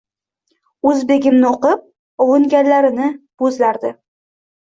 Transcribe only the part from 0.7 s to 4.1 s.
O’zbegimni o’qib, ovunganlarini, bo’zlardi.